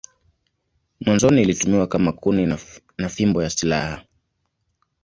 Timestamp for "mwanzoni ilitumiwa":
1.05-1.87